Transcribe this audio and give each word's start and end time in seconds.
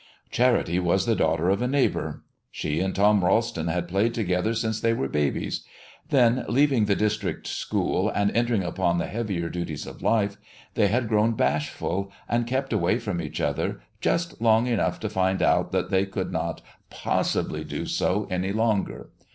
Charity 0.31 0.79
was 0.79 1.05
the 1.05 1.15
daughter 1.15 1.49
of 1.49 1.61
a 1.61 1.67
neighbor. 1.67 2.23
She 2.49 2.79
and 2.79 2.95
Tom 2.95 3.23
Ralston 3.23 3.67
had 3.67 3.87
played 3.87 4.15
together 4.15 4.55
since 4.55 4.81
they 4.81 4.93
were 4.93 5.07
babies; 5.07 5.63
then, 6.09 6.43
leaving 6.49 6.85
the 6.85 6.95
district 6.95 7.45
school, 7.45 8.09
and 8.09 8.31
entering 8.31 8.63
upon 8.63 8.97
the 8.97 9.05
heavier 9.05 9.47
duties 9.47 9.85
of 9.85 10.01
life, 10.01 10.37
they 10.73 10.87
had 10.87 11.07
grown 11.07 11.33
bashful, 11.33 12.11
and 12.27 12.47
kept 12.47 12.73
away 12.73 12.97
from 12.97 13.21
each 13.21 13.39
other 13.39 13.79
just 13.99 14.41
long 14.41 14.65
enough 14.65 14.99
to 15.01 15.07
find 15.07 15.43
out 15.43 15.71
that 15.71 15.91
they 15.91 16.07
could 16.07 16.31
not 16.31 16.61
possibly 16.89 17.63
do 17.63 17.85
so 17.85 18.25
any 18.31 18.51
longer. 18.51 19.11